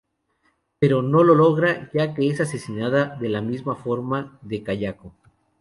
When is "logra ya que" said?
1.35-2.27